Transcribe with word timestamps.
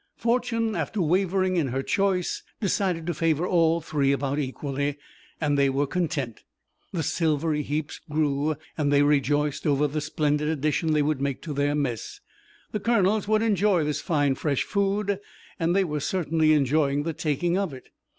Fortune, 0.17 0.75
after 0.75 0.99
wavering 0.99 1.57
in 1.57 1.67
her 1.67 1.83
choice, 1.83 2.41
decided 2.59 3.05
to 3.05 3.13
favor 3.13 3.45
all 3.45 3.81
three 3.81 4.11
about 4.11 4.39
equally, 4.39 4.97
and 5.39 5.59
they 5.59 5.69
were 5.69 5.85
content. 5.85 6.43
The 6.91 7.03
silvery 7.03 7.61
heaps 7.61 8.01
grew 8.09 8.55
and 8.75 8.91
they 8.91 9.03
rejoiced 9.03 9.67
over 9.67 9.85
the 9.87 10.01
splendid 10.01 10.47
addition 10.47 10.93
they 10.93 11.03
would 11.03 11.21
make 11.21 11.43
to 11.43 11.53
their 11.53 11.75
mess. 11.75 12.19
The 12.71 12.79
colonels 12.79 13.27
would 13.27 13.43
enjoy 13.43 13.83
this 13.83 14.01
fine 14.01 14.33
fresh 14.33 14.63
food, 14.63 15.19
and 15.59 15.75
they 15.75 15.83
were 15.83 15.99
certainly 15.99 16.53
enjoying 16.53 17.03
the 17.03 17.13
taking 17.13 17.55
of 17.55 17.71
it. 17.71 17.89